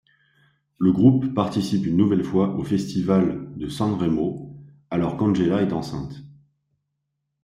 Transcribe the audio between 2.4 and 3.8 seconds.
au Festival de